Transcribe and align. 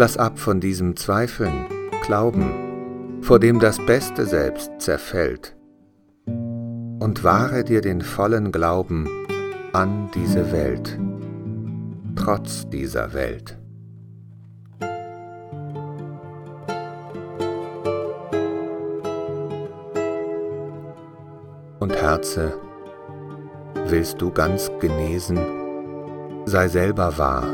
Lass 0.00 0.16
ab 0.16 0.38
von 0.38 0.60
diesem 0.60 0.96
Zweifeln, 0.96 1.66
Glauben, 2.06 3.20
vor 3.20 3.38
dem 3.38 3.60
das 3.60 3.78
Beste 3.84 4.24
selbst 4.24 4.72
zerfällt, 4.78 5.54
und 6.24 7.22
wahre 7.22 7.64
dir 7.64 7.82
den 7.82 8.00
vollen 8.00 8.50
Glauben 8.50 9.06
an 9.74 10.10
diese 10.14 10.52
Welt, 10.52 10.98
trotz 12.16 12.66
dieser 12.70 13.12
Welt. 13.12 13.58
Und 21.78 21.94
Herze, 21.94 22.54
willst 23.86 24.18
du 24.22 24.30
ganz 24.30 24.72
genesen, 24.80 25.36
sei 26.46 26.68
selber 26.68 27.18
wahr, 27.18 27.44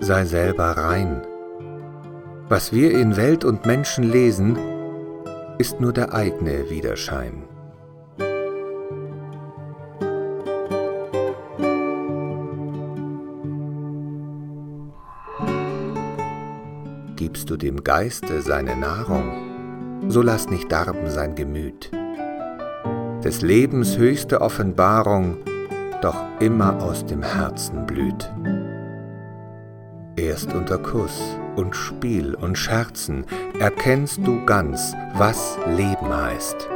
sei 0.00 0.24
selber 0.24 0.76
rein. 0.76 1.26
Was 2.50 2.74
wir 2.74 2.90
in 2.90 3.16
Welt 3.16 3.46
und 3.46 3.64
Menschen 3.64 4.04
lesen, 4.04 4.58
ist 5.56 5.80
nur 5.80 5.94
der 5.94 6.12
eigene 6.12 6.68
Widerschein. 6.68 7.44
Gibst 17.16 17.48
du 17.48 17.56
dem 17.56 17.82
Geiste 17.82 18.42
seine 18.42 18.76
Nahrung, 18.76 20.10
so 20.10 20.20
lass 20.20 20.50
nicht 20.50 20.70
darben 20.70 21.08
sein 21.08 21.34
Gemüt 21.34 21.90
des 23.24 23.42
Lebens 23.42 23.98
höchste 23.98 24.40
Offenbarung 24.40 25.36
doch 26.00 26.16
immer 26.40 26.82
aus 26.82 27.04
dem 27.04 27.22
Herzen 27.22 27.84
blüht. 27.84 28.30
Erst 30.16 30.52
unter 30.52 30.78
Kuss 30.78 31.20
und 31.56 31.74
Spiel 31.74 32.34
und 32.34 32.56
Scherzen 32.56 33.24
erkennst 33.58 34.18
du 34.26 34.44
ganz, 34.44 34.94
was 35.14 35.58
Leben 35.66 36.14
heißt. 36.14 36.68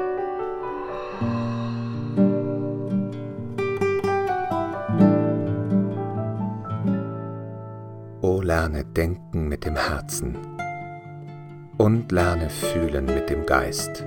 O 8.23 8.41
lerne 8.41 8.85
denken 8.85 9.49
mit 9.49 9.65
dem 9.65 9.77
Herzen 9.77 10.37
und 11.77 12.11
lerne 12.13 12.49
fühlen 12.49 13.07
mit 13.07 13.29
dem 13.29 13.45
Geist. 13.45 14.05